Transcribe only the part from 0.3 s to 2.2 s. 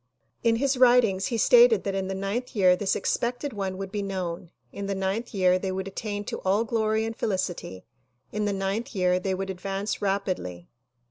In his writings he stated that in the